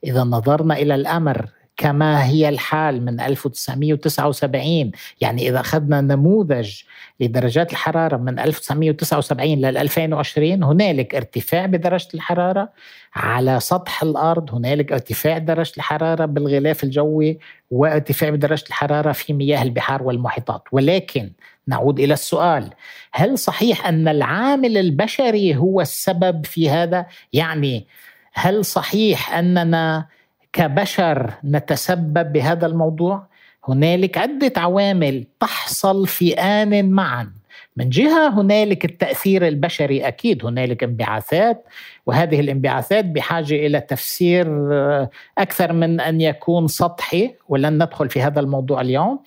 إذا 0.03 0.23
نظرنا 0.23 0.77
إلى 0.77 0.95
الأمر 0.95 1.45
كما 1.77 2.25
هي 2.25 2.49
الحال 2.49 3.05
من 3.05 3.19
1979 3.19 4.91
يعني 5.21 5.49
إذا 5.49 5.59
أخذنا 5.59 6.01
نموذج 6.01 6.81
لدرجات 7.19 7.71
الحرارة 7.71 8.17
من 8.17 8.39
1979 8.39 9.47
لل 9.53 9.77
2020 9.77 10.63
هنالك 10.63 11.15
ارتفاع 11.15 11.65
بدرجة 11.65 12.07
الحرارة 12.13 12.69
على 13.15 13.59
سطح 13.59 14.03
الأرض 14.03 14.55
هنالك 14.55 14.91
ارتفاع 14.91 15.37
درجة 15.37 15.73
الحرارة 15.77 16.25
بالغلاف 16.25 16.83
الجوي 16.83 17.39
وارتفاع 17.71 18.29
بدرجة 18.29 18.65
الحرارة 18.67 19.11
في 19.11 19.33
مياه 19.33 19.63
البحار 19.63 20.03
والمحيطات 20.03 20.63
ولكن 20.71 21.31
نعود 21.67 21.99
إلى 21.99 22.13
السؤال 22.13 22.69
هل 23.11 23.37
صحيح 23.37 23.87
أن 23.87 24.07
العامل 24.07 24.77
البشري 24.77 25.55
هو 25.55 25.81
السبب 25.81 26.45
في 26.45 26.69
هذا؟ 26.69 27.05
يعني 27.33 27.87
هل 28.33 28.65
صحيح 28.65 29.33
أننا 29.37 30.07
كبشر 30.53 31.33
نتسبب 31.45 32.33
بهذا 32.33 32.65
الموضوع؟ 32.65 33.27
هنالك 33.67 34.17
عدة 34.17 34.53
عوامل 34.57 35.25
تحصل 35.39 36.07
في 36.07 36.33
آن 36.33 36.91
معا. 36.91 37.33
من 37.77 37.89
جهة 37.89 38.41
هنالك 38.41 38.85
التأثير 38.85 39.47
البشري 39.47 40.07
أكيد 40.07 40.45
هنالك 40.45 40.83
انبعاثات 40.83 41.65
وهذه 42.05 42.39
الانبعاثات 42.39 43.05
بحاجة 43.05 43.53
إلى 43.53 43.81
تفسير 43.81 44.47
آه، 44.73 45.09
أكثر 45.37 45.73
من 45.73 45.99
أن 45.99 46.21
يكون 46.21 46.67
سطحي 46.67 47.35
ولن 47.49 47.83
ندخل 47.83 48.09
في 48.09 48.21
هذا 48.21 48.39
الموضوع 48.39 48.81
اليوم. 48.81 49.19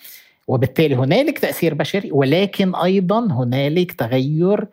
وبالتالي 0.49 0.95
هنالك 0.95 1.38
تأثير 1.38 1.75
بشري 1.75 2.12
ولكن 2.12 2.75
أيضا 2.75 3.33
هنالك 3.33 3.92
تغير 3.92 4.66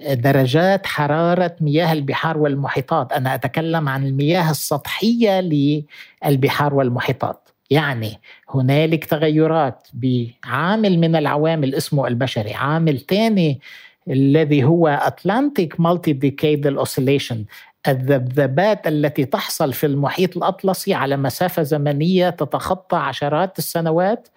درجات 0.00 0.86
حرارة 0.86 1.56
مياه 1.60 1.92
البحار 1.92 2.38
والمحيطات. 2.38 3.12
أنا 3.12 3.34
أتكلم 3.34 3.88
عن 3.88 4.06
المياه 4.06 4.50
السطحية 4.50 5.40
للبحار 5.40 6.74
والمحيطات. 6.74 7.48
يعني 7.70 8.20
هنالك 8.50 9.04
تغيرات 9.04 9.88
بعامل 9.94 10.98
من 10.98 11.16
العوامل 11.16 11.74
اسمه 11.74 12.06
البشري. 12.06 12.54
عامل 12.54 13.00
ثاني 13.00 13.60
الذي 14.08 14.64
هو 14.64 15.00
Atlantic 15.06 15.76
Multi 15.82 16.12
Decadal 16.12 16.84
Oscillation. 16.84 17.36
الذبذبات 17.88 18.86
التي 18.86 19.24
تحصل 19.24 19.72
في 19.72 19.86
المحيط 19.86 20.36
الأطلسي 20.36 20.94
على 20.94 21.16
مسافة 21.16 21.62
زمنية 21.62 22.30
تتخطى 22.30 22.96
عشرات 22.96 23.58
السنوات. 23.58 24.28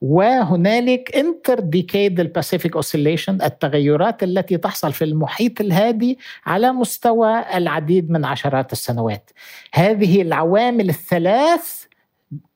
وهنالك 0.00 1.16
Interdecadal 1.16 2.32
Pacific 2.32 2.76
Oscillation 2.76 3.42
التغيرات 3.42 4.22
التي 4.22 4.56
تحصل 4.56 4.92
في 4.92 5.04
المحيط 5.04 5.60
الهادي 5.60 6.18
على 6.46 6.72
مستوى 6.72 7.44
العديد 7.54 8.10
من 8.10 8.24
عشرات 8.24 8.72
السنوات. 8.72 9.30
هذه 9.74 10.22
العوامل 10.22 10.88
الثلاث 10.88 11.84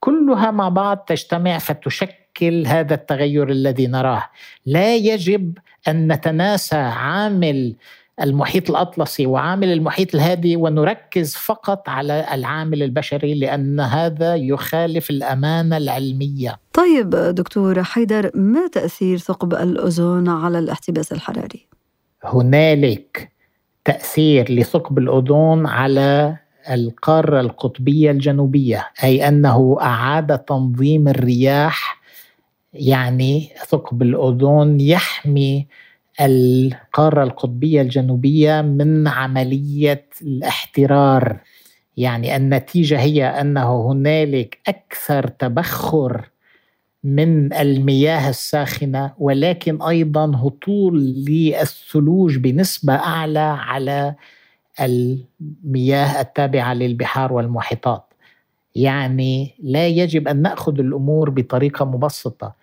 كلها 0.01 0.51
مع 0.51 0.69
بعض 0.69 0.99
تجتمع 0.99 1.59
فتشكل 1.59 2.67
هذا 2.67 2.95
التغير 2.95 3.51
الذي 3.51 3.87
نراه. 3.87 4.31
لا 4.67 4.97
يجب 4.97 5.59
أن 5.89 6.13
نتناسى 6.13 6.77
عامل 6.77 7.75
المحيط 8.23 8.71
الأطلسي 8.71 9.27
وعامل 9.27 9.73
المحيط 9.73 10.15
الهادي 10.15 10.57
ونركز 10.57 11.35
فقط 11.35 11.89
على 11.89 12.27
العامل 12.33 12.83
البشري 12.83 13.35
لأن 13.35 13.81
هذا 13.81 14.37
يخالف 14.37 15.11
الأمانة 15.11 15.77
العلمية. 15.77 16.57
طيب 16.73 17.11
دكتور 17.11 17.83
حيدر 17.83 18.31
ما 18.35 18.69
تأثير 18.69 19.19
ثقب 19.19 19.55
الأوزون 19.55 20.29
على 20.29 20.59
الاحتباس 20.59 21.13
الحراري؟ 21.13 21.67
هنالك 22.25 23.31
تأثير 23.85 24.53
لثقب 24.53 24.99
الأوزون 24.99 25.67
على 25.67 26.37
القارة 26.71 27.41
القطبية 27.41 28.11
الجنوبية 28.11 28.87
أي 29.05 29.29
أنه 29.29 29.79
أعاد 29.81 30.39
تنظيم 30.39 31.09
الرياح 31.09 32.01
يعني 32.73 33.51
ثقب 33.69 34.03
الأوزون 34.03 34.81
يحمي 34.81 35.67
القارة 36.21 37.23
القطبية 37.23 37.83
الجنوبية 37.83 38.61
من 38.61 39.09
عملية 39.09 40.07
الاحترار. 40.23 41.41
يعني 41.97 42.37
النتيجة 42.37 43.01
هي 43.01 43.25
أنه 43.25 43.93
هنالك 43.93 44.59
أكثر 44.69 45.27
تبخر 45.27 46.31
من 47.05 47.53
المياه 47.53 48.29
الساخنة 48.29 49.13
ولكن 49.19 49.83
أيضا 49.83 50.37
هطول 50.37 51.01
للثلوج 51.29 52.37
بنسبة 52.37 52.95
أعلى 52.95 53.57
على 53.59 54.15
المياه 54.81 56.21
التابعة 56.21 56.75
للبحار 56.75 57.33
والمحيطات. 57.33 58.05
يعني 58.75 59.55
لا 59.63 59.89
يجب 59.89 60.29
أن 60.29 60.43
نأخذ 60.43 60.79
الأمور 60.81 61.31
بطريقة 61.31 61.85
مبسطة. 61.85 62.55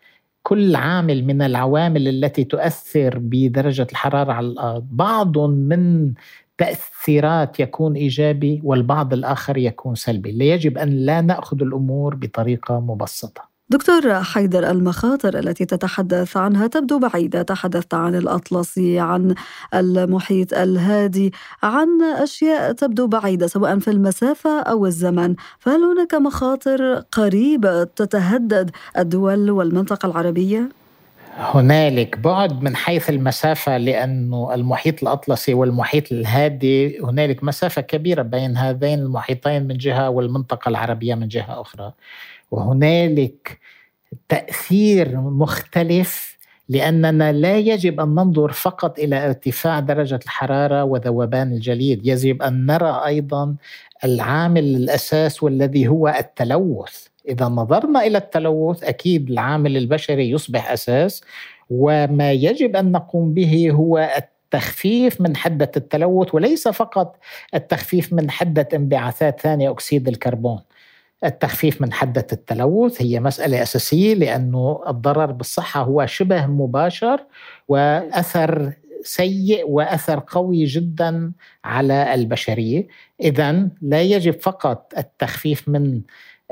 كل 0.48 0.76
عامل 0.76 1.26
من 1.26 1.42
العوامل 1.42 2.08
التي 2.08 2.44
تؤثر 2.44 3.18
بدرجة 3.20 3.88
الحرارة 3.92 4.34
على 4.34 4.48
الأرض. 4.48 4.88
بعض 4.92 5.38
من 5.38 6.14
تأثيرات 6.58 7.60
يكون 7.60 7.96
إيجابي 7.96 8.62
والبعض 8.64 9.14
الآخر 9.14 9.58
يكون 9.58 9.96
سلبي. 9.96 10.46
يجب 10.46 10.78
أن 10.78 10.90
لا 10.90 11.22
نأخذ 11.22 11.62
الأمور 11.62 12.16
بطريقة 12.16 12.80
مبسطة. 12.80 13.57
دكتور 13.70 14.24
حيدر 14.24 14.72
المخاطر 14.72 15.40
التي 15.40 15.66
تتحدث 15.66 16.38
عنها 16.38 16.68
تبدو 16.68 17.00
بعيدة 17.00 17.42
تحدثت 17.42 17.94
عن 17.94 18.16
الأطلسي 18.16 19.00
عن 19.00 19.36
المحيط 19.74 20.54
الهادي 20.54 21.34
عن 21.64 22.02
أشياء 22.02 22.72
تبدو 22.72 23.08
بعيدة 23.08 23.48
سواء 23.48 23.80
في 23.80 23.92
المسافة 23.92 24.60
أو 24.60 24.86
الزمن 24.86 25.36
فهل 25.60 25.84
هناك 25.84 26.14
مخاطر 26.16 26.96
قريبة 27.12 27.84
تتهدد 27.84 28.72
الدول 28.98 29.52
والمنطقة 29.52 30.08
العربية؟ 30.08 30.77
هنالك 31.38 32.18
بعد 32.18 32.64
من 32.64 32.76
حيث 32.76 33.10
المسافة 33.10 33.78
لأنه 33.78 34.54
المحيط 34.54 35.04
الأطلسي 35.04 35.54
والمحيط 35.54 36.12
الهادي 36.12 37.00
هنالك 37.00 37.44
مسافة 37.44 37.82
كبيرة 37.82 38.22
بين 38.22 38.58
هذين 38.58 39.00
المحيطين 39.00 39.68
من 39.68 39.78
جهة 39.78 40.10
والمنطقة 40.10 40.70
العربية 40.70 41.16
من 41.16 41.28
جهة 41.28 41.62
أخرى. 41.62 41.94
وهنالك 42.52 43.60
تأثير 44.30 45.18
مختلف 45.22 46.38
لأننا 46.70 47.32
لا 47.32 47.58
يجب 47.58 48.00
أن 48.00 48.10
ننظر 48.10 48.52
فقط 48.52 49.00
إلى 49.00 49.26
ارتفاع 49.26 49.80
درجة 49.80 50.20
الحرارة 50.24 50.84
وذوبان 50.84 51.52
الجليد، 51.52 52.08
يجب 52.08 52.42
أن 52.42 52.66
نرى 52.66 53.02
أيضا 53.06 53.56
العامل 54.04 54.64
الأساس 54.64 55.44
والذي 55.44 55.88
هو 55.88 56.08
التلوث، 56.08 57.08
إذا 57.28 57.46
نظرنا 57.46 58.04
إلى 58.04 58.18
التلوث 58.18 58.84
أكيد 58.84 59.30
العامل 59.30 59.78
البشري 59.78 60.32
يصبح 60.32 60.72
أساس 60.72 61.22
وما 61.70 62.32
يجب 62.32 62.76
أن 62.76 62.92
نقوم 62.92 63.34
به 63.34 63.72
هو 63.72 64.10
التخفيف 64.18 65.22
من 65.22 65.36
حدة 65.36 65.72
التلوث 65.78 66.36
وليس 66.36 66.68
فقط 66.68 67.16
التخفيف 67.56 68.14
من 68.14 68.32
حدة 68.32 68.70
انبعاثات 68.74 69.42
ثاني 69.42 69.70
أكسيد 69.70 70.08
الكربون. 70.08 70.60
التخفيف 71.24 71.82
من 71.82 71.94
حدة 71.94 72.28
التلوث 72.34 73.02
هي 73.02 73.20
مسألة 73.20 73.62
أساسية 73.62 74.14
لأنه 74.14 74.84
الضرر 74.88 75.32
بالصحة 75.32 75.82
هو 75.82 76.06
شبه 76.06 76.46
مباشر 76.46 77.20
وأثر 77.68 78.74
سيء 79.04 79.70
وأثر 79.70 80.24
قوي 80.28 80.66
جدا 80.66 81.32
على 81.64 82.14
البشرية، 82.14 82.88
اذا 83.22 83.70
لا 83.82 84.02
يجب 84.02 84.42
فقط 84.42 84.94
التخفيف 84.98 85.70
من 85.70 86.02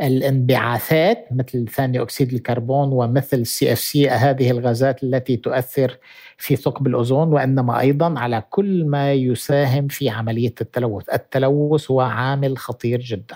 الانبعاثات 0.02 1.28
مثل 1.32 1.68
ثاني 1.68 2.02
أكسيد 2.02 2.34
الكربون 2.34 2.90
ومثل 2.92 3.38
ال 3.38 3.74
CFC 3.74 4.10
هذه 4.10 4.52
الغازات 4.52 5.04
التي 5.04 5.38
تؤثر 5.38 5.98
في 6.38 6.56
ثقب 6.56 6.88
الأوزون 6.88 7.28
وإنما 7.28 7.80
أيضا 7.80 8.20
على 8.20 8.44
كل 8.50 8.86
ما 8.86 9.14
يساهم 9.14 9.88
في 9.88 10.10
عملية 10.10 10.54
التلوث، 10.62 11.10
التلوث 11.14 11.92
هو 11.92 12.02
عامل 12.02 12.58
خطير 12.58 13.00
جدا. 13.00 13.36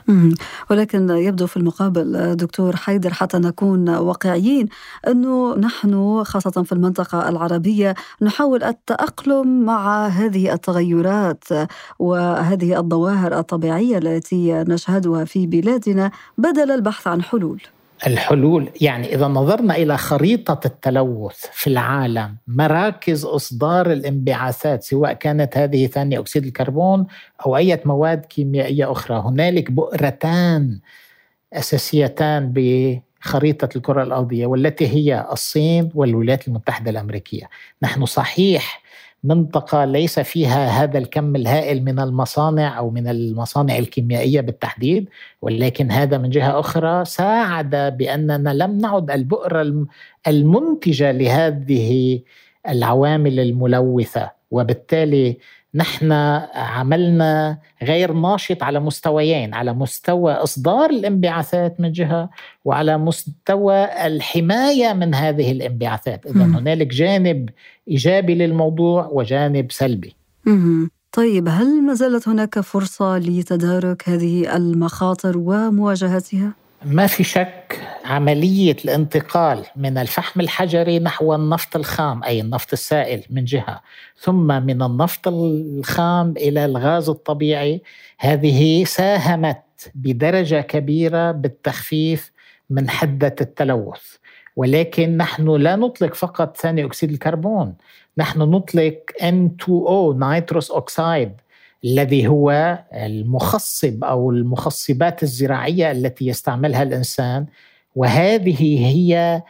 ولكن 0.72 1.10
يبدو 1.10 1.48
في 1.48 1.58
المقابل 1.58 2.36
دكتور 2.36 2.76
حيدر 2.76 3.14
حتى 3.14 3.38
نكون 3.38 3.90
واقعيين 3.90 4.68
أنه 5.08 5.56
نحن 5.56 6.24
خاصة 6.24 6.64
في 6.64 6.72
المنطقة 6.72 7.30
العربية 7.30 7.96
نحاول 8.22 8.64
التأقلم 8.64 9.66
مع 9.66 10.08
هذه 10.08 10.54
التغيرات 10.54 11.44
وهذه 12.00 12.80
الظواهر 12.80 13.40
الطبيعية 13.40 13.98
التي 13.98 14.54
نشهدها 14.54 15.26
في 15.26 15.48
بلادنا 15.48 16.12
بدل 16.52 16.72
البحث 16.72 17.08
عن 17.08 17.22
حلول. 17.22 17.62
الحلول 18.08 18.70
يعني 18.82 19.16
إذا 19.16 19.28
نظرنا 19.28 19.76
إلى 19.76 19.98
خريطة 19.98 20.60
التلوث 20.66 21.46
في 21.52 21.68
العالم 21.68 22.38
مراكز 22.48 23.26
إصدار 23.26 23.92
الانبعاثات 23.92 24.84
سواء 24.84 25.14
كانت 25.14 25.58
هذه 25.58 25.88
ثاني 25.88 26.20
أكسيد 26.20 26.46
الكربون 26.46 27.08
أو 27.46 27.58
أي 27.58 27.82
مواد 27.86 28.26
كيميائية 28.26 28.92
أخرى 28.92 29.24
هنالك 29.26 29.72
بؤرتان 29.72 30.80
أساسيتان 31.54 32.54
بخريطة 32.56 33.70
الكرة 33.76 34.04
الأرضية 34.04 34.46
والتي 34.46 34.88
هي 34.88 35.28
الصين 35.32 35.92
والولايات 35.96 36.48
المتحدة 36.48 36.92
الأمريكية 36.92 37.50
نحن 37.84 38.06
صحيح 38.06 38.82
منطقة 39.24 39.86
ليس 39.86 40.20
فيها 40.20 40.68
هذا 40.68 40.98
الكم 40.98 41.36
الهائل 41.36 41.84
من 41.84 42.00
المصانع 42.00 42.78
أو 42.78 42.90
من 42.90 43.08
المصانع 43.08 43.78
الكيميائية 43.78 44.42
بالتحديد 44.42 45.10
ولكن 45.42 45.92
هذا 45.92 46.18
من 46.18 46.30
جهة 46.30 46.60
أخرى 46.60 47.06
ساعد 47.06 47.76
بأننا 47.98 48.54
لم 48.54 48.78
نعد 48.78 49.12
البؤرة 49.12 49.86
المنتجة 50.28 51.12
لهذه 51.12 52.20
العوامل 52.70 53.40
الملوثة 53.40 54.32
وبالتالي 54.52 55.38
نحن 55.76 56.12
عملنا 56.54 57.58
غير 57.84 58.14
ناشط 58.14 58.64
على 58.64 58.80
مستويين 58.80 59.54
على 59.54 59.74
مستوى 59.74 60.34
إصدار 60.34 60.90
الانبعاثات 60.90 61.80
من 61.82 61.92
جهة 61.92 62.30
وعلى 62.66 62.98
مستوى 62.98 64.06
الحماية 64.08 64.94
من 64.94 65.16
هذه 65.16 65.52
الانبعاثات. 65.52 66.26
اذا 66.26 66.44
هنالك 66.44 66.88
جانب 66.88 67.50
إيجابي 67.88 68.36
للموضوع 68.36 69.10
وجانب 69.12 69.72
سلبي. 69.72 70.16
طيب 71.12 71.48
هل 71.48 71.82
ما 71.84 71.94
زالت 71.94 72.28
هناك 72.28 72.60
فرصة 72.60 73.18
لتدارك 73.18 74.10
هذه 74.10 74.56
المخاطر 74.56 75.38
ومواجهتها؟ 75.38 76.54
ما 76.86 77.08
في 77.08 77.24
شك 77.24 77.82
عملية 78.06 78.76
الانتقال 78.86 79.66
من 79.76 79.98
الفحم 79.98 80.40
الحجري 80.40 81.00
نحو 81.00 81.36
النفط 81.36 81.76
الخام 81.76 82.24
أي 82.24 82.42
النفط 82.42 82.74
السائل 82.74 83.24
من 83.30 83.46
جهة 83.46 83.82
ثم 84.18 84.48
من 84.66 84.82
النفط 84.82 85.28
الخام 85.28 86.34
إلى 86.38 86.66
الغاز 86.66 87.10
الطبيعي. 87.10 87.82
هذه 88.20 88.84
ساهمت 88.84 89.92
بدرجة 89.96 90.62
كبيرة 90.62 91.32
بالتخفيف 91.32 92.32
من 92.70 92.90
حدة 92.90 93.36
التلوث. 93.42 94.16
ولكن 94.56 95.18
نحن 95.18 95.50
لا 95.50 95.76
نطلق 95.76 96.14
فقط 96.14 96.58
ثاني 96.58 96.86
أكسيد 96.86 97.12
الكربون 97.12 97.76
نحن 98.18 98.40
نطلق 98.40 98.96
N2O 99.22 100.16
nitrous 100.16 100.72
oxide 100.72 101.32
الذي 101.86 102.28
هو 102.28 102.80
المخصب 102.94 104.04
أو 104.04 104.32
المخصبات 104.32 105.24
الزراعية 105.24 105.92
التي 105.92 106.28
يستعملها 106.28 106.84
الإنسان. 106.84 107.46
وهذه 107.96 108.86
هي 108.86 109.42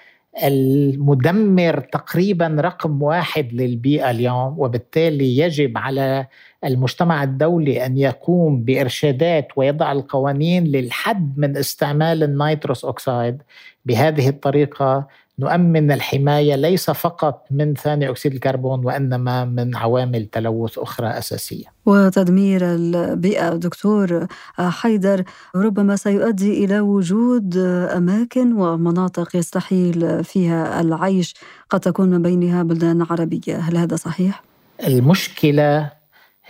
المدمر 0.44 1.80
تقريبا 1.80 2.48
رقم 2.60 3.04
واحد 3.04 3.54
للبيئة 3.54 4.12
اليوم 4.12 4.60
وبالتالي 4.60 5.38
يجب 5.38 5.78
على 5.78 6.28
المجتمع 6.66 7.24
الدولي 7.24 7.86
أن 7.86 7.98
يقوم 7.98 8.64
بإرشادات 8.64 9.48
ويضع 9.56 9.92
القوانين 9.92 10.64
للحد 10.64 11.34
من 11.38 11.58
استعمال 11.58 12.24
ال 12.24 12.32
nitrous 12.32 12.86
oxide 12.86 13.42
بهذه 13.86 14.30
الطريقة 14.30 15.08
نؤمن 15.40 15.92
الحماية 15.92 16.56
ليس 16.56 16.92
فقط 16.92 17.46
من 17.52 17.74
ثاني 17.74 18.10
أكسيد 18.10 18.34
الكربون 18.34 18.86
وإنما 18.86 19.46
من 19.46 19.76
عوامل 19.76 20.26
تلوث 20.26 20.80
أخرى 20.80 21.08
أساسية. 21.08 21.66
وتدمير 21.86 22.62
البيئة 22.64 23.56
دكتور 23.56 24.28
حيدر 24.58 25.24
ربما 25.56 25.96
سيؤدي 25.96 26.66
إلى 26.66 26.80
وجود 26.80 27.58
أماكن 27.98 28.54
ومناطق 28.54 29.36
يستحيل 29.36 30.24
فيها 30.24 30.82
العيش 30.82 31.36
قد 31.70 31.80
تكون 31.80 32.10
من 32.10 32.22
بينها 32.22 32.64
بلدان 32.64 33.06
عربية، 33.10 33.58
هل 33.58 33.78
هذا 33.78 33.96
صحيح؟ 33.96 34.44
المشكلة 34.88 35.99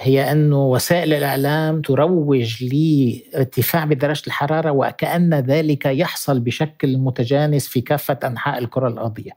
هي 0.02 0.32
أنه 0.32 0.66
وسائل 0.66 1.14
الإعلام 1.14 1.82
تروج 1.82 2.64
لارتفاع 2.64 3.86
بدرجة 3.86 4.24
الحرارة 4.28 4.72
وكأن 4.72 5.34
ذلك 5.34 5.86
يحصل 5.86 6.40
بشكل 6.40 6.98
متجانس 6.98 7.68
في 7.68 7.82
كافة 7.82 8.20
أنحاء 8.24 8.58
الكرة 8.58 8.88
الأرضية. 8.88 9.32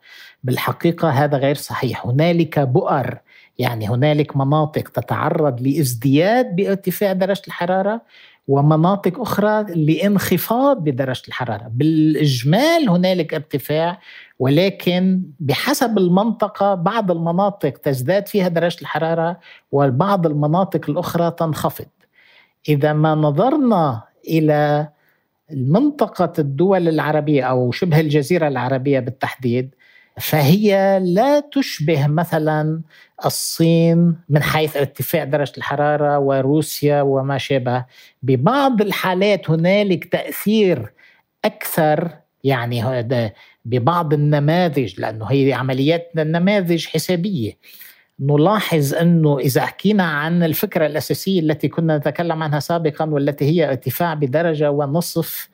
بالحقيقة 0.44 1.10
هذا 1.10 1.36
غير 1.36 1.54
صحيح، 1.54 2.06
هنالك 2.06 2.58
بؤر 2.58 3.18
يعني 3.58 3.88
هنالك 3.88 4.36
مناطق 4.36 4.88
تتعرض 4.88 5.60
لازدياد 5.60 6.56
بارتفاع 6.56 7.12
درجة 7.12 7.42
الحرارة 7.46 8.02
ومناطق 8.48 9.20
أخرى 9.20 9.64
لانخفاض 9.74 10.84
بدرجة 10.84 11.22
الحرارة. 11.28 11.70
بالإجمال 11.74 12.88
هنالك 12.88 13.34
ارتفاع 13.34 14.00
ولكن 14.38 15.22
بحسب 15.40 15.98
المنطقة 15.98 16.74
بعض 16.74 17.10
المناطق 17.10 17.70
تزداد 17.70 18.28
فيها 18.28 18.48
درجة 18.48 18.80
الحرارة 18.80 19.40
وبعض 19.72 20.26
المناطق 20.26 20.90
الأخرى 20.90 21.30
تنخفض. 21.30 21.86
إذا 22.68 22.92
ما 22.92 23.14
نظرنا 23.14 24.02
إلى 24.28 24.88
منطقة 25.50 26.32
الدول 26.38 26.88
العربية 26.88 27.42
أو 27.42 27.70
شبه 27.70 28.00
الجزيرة 28.00 28.48
العربية 28.48 29.00
بالتحديد 29.00 29.74
فهي 30.20 31.00
لا 31.04 31.40
تشبه 31.40 32.06
مثلا 32.06 32.80
الصين 33.24 34.16
من 34.28 34.42
حيث 34.42 34.76
ارتفاع 34.76 35.24
درجة 35.24 35.52
الحرارة 35.58 36.18
وروسيا 36.18 37.02
وما 37.02 37.38
شابه. 37.38 37.84
ببعض 38.22 38.80
الحالات 38.80 39.50
هنالك 39.50 40.04
تأثير 40.04 40.92
أكثر 41.44 42.10
يعني 42.44 43.06
ببعض 43.64 44.12
النماذج 44.12 45.00
لأنه 45.00 45.24
هي 45.24 45.52
عمليات 45.52 46.10
نماذج 46.16 46.86
حسابية. 46.86 47.58
نلاحظ 48.20 48.94
أنه 48.94 49.38
إذا 49.38 49.66
حكينا 49.66 50.04
عن 50.04 50.42
الفكرة 50.42 50.86
الأساسية 50.86 51.40
التي 51.40 51.68
كنا 51.68 51.98
نتكلم 51.98 52.42
عنها 52.42 52.60
سابقا 52.60 53.04
والتي 53.04 53.44
هي 53.44 53.68
ارتفاع 53.68 54.14
بدرجة 54.14 54.70
ونصف 54.70 55.48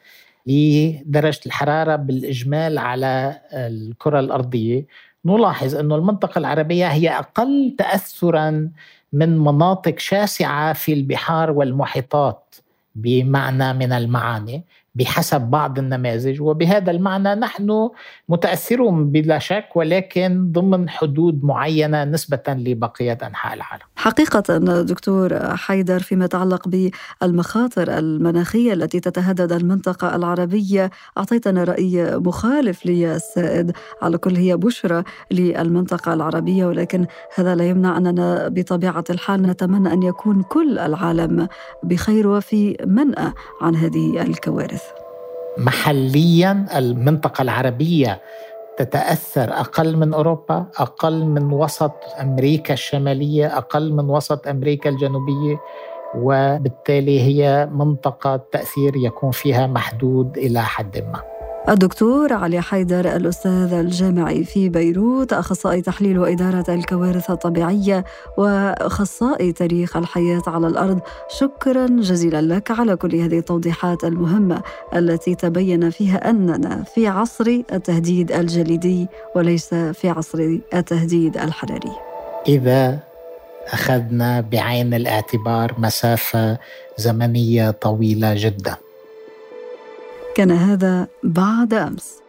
لدرجة 0.48 1.40
الحرارة 1.46 1.96
بالإجمال 1.96 2.78
على 2.78 3.40
الكرة 3.52 4.20
الأرضية. 4.20 4.87
نلاحظ 5.24 5.74
أن 5.74 5.92
المنطقة 5.92 6.38
العربية 6.38 6.87
هي 6.87 7.08
أقل 7.08 7.74
تأثرا 7.78 8.70
من 9.12 9.38
مناطق 9.38 9.98
شاسعة 9.98 10.72
في 10.72 10.92
البحار 10.92 11.50
والمحيطات 11.50 12.54
بمعنى 12.94 13.72
من 13.72 13.92
المعاني. 13.92 14.64
بحسب 14.98 15.40
بعض 15.40 15.78
النماذج 15.78 16.40
وبهذا 16.40 16.90
المعنى 16.90 17.34
نحن 17.34 17.90
متأثرون 18.28 19.11
بلا 19.11 19.38
شك 19.38 19.68
ولكن 19.74 20.52
ضمن 20.52 20.88
حدود 20.88 21.44
معينة 21.44 22.04
نسبة 22.04 22.42
لبقية 22.48 23.18
أنحاء 23.22 23.54
العالم. 23.54 23.82
حقيقة 23.96 24.58
دكتور 24.82 25.56
حيدر 25.56 25.98
فيما 25.98 26.24
يتعلق 26.24 26.68
بالمخاطر 26.68 27.98
المناخية 27.98 28.72
التي 28.72 29.00
تتهدد 29.00 29.52
المنطقة 29.52 30.16
العربية 30.16 30.90
أعطيتنا 31.18 31.64
رأي 31.64 32.18
مخالف 32.18 32.87
للسائد 32.87 33.72
على 34.02 34.18
كل 34.18 34.37
هي 34.37 34.56
بشرى 34.56 35.02
للمنطقة 35.30 36.14
العربية 36.14 36.66
ولكن 36.66 37.06
هذا 37.34 37.54
لا 37.54 37.68
يمنع 37.68 37.96
أننا 37.96 38.48
بطبيعة 38.48 39.04
الحال 39.11 39.42
نتمنى 39.42 39.92
أن 39.92 40.02
يكون 40.02 40.42
كل 40.42 40.78
العالم 40.78 41.48
بخير 41.82 42.28
وفي 42.28 42.76
منأى 42.87 43.32
عن 43.61 43.76
هذه 43.76 44.22
الكوارث. 44.22 44.88
محليا 45.58 46.66
المنطقة 46.76 47.42
العربية 47.42 48.20
تتأثر 48.76 49.52
أقل 49.52 49.96
من 49.96 50.14
أوروبا 50.14 50.66
أقل 50.78 51.24
من 51.24 51.52
وسط 51.52 51.92
أمريكا 52.20 52.74
الشمالية 52.74 53.56
أقل 53.58 53.92
من 53.92 54.10
وسط 54.10 54.48
أمريكا 54.48 54.90
الجنوبية 54.90 55.60
وبالتالي 56.14 57.20
هي 57.20 57.68
منطقة 57.72 58.36
تأثير 58.52 58.96
يكون 58.96 59.30
فيها 59.30 59.66
محدود 59.66 60.38
إلى 60.38 60.62
حد 60.62 60.98
ما. 60.98 61.38
الدكتور 61.68 62.32
علي 62.32 62.60
حيدر 62.60 63.16
الأستاذ 63.16 63.72
الجامعي 63.72 64.44
في 64.44 64.68
بيروت 64.68 65.32
أخصائي 65.32 65.82
تحليل 65.82 66.18
وإدارة 66.18 66.64
الكوارث 66.68 67.30
الطبيعية 67.30 68.04
وأخصائي 68.38 69.52
تاريخ 69.52 69.96
الحياة 69.96 70.42
على 70.46 70.66
الأرض. 70.66 71.00
شكرا 71.28 71.86
جزيلا 71.86 72.40
لك 72.40 72.70
على 72.70 72.96
كل 72.96 73.14
هذه 73.14 73.38
التوضيحات 73.38 74.04
المهمة 74.04 74.62
التي 74.96 75.34
تبين 75.34 75.90
فيها 75.90 76.30
أننا 76.30 76.84
في 76.94 77.08
عصر 77.08 77.46
التهديد 77.72 78.32
الجليدي 78.32 79.08
وليس 79.36 79.74
في 79.74 80.08
عصر 80.08 80.58
التهديد 80.74 81.36
الحراري. 81.36 81.92
إذا 82.48 82.98
أخذنا 83.72 84.40
بعين 84.40 84.94
الاعتبار 84.94 85.74
مسافة 85.78 86.58
زمنية 86.96 87.70
طويلة 87.70 88.34
جداً. 88.34 88.76
كان 90.38 90.51
هذا 90.51 91.09
بعد 91.22 91.74
أمس. 91.74 92.27